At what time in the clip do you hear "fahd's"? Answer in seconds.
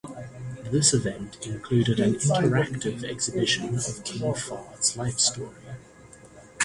4.33-4.97